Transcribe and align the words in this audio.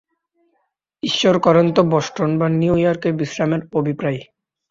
ঈশ্বর 1.03 1.35
করেন 1.39 1.67
তো 1.73 1.81
বষ্টন 1.91 2.29
বা 2.39 2.47
নিউ 2.51 2.73
ইয়র্কে 2.77 3.09
বিশ্রামের 3.19 3.61
অভিপ্রায়। 3.73 4.21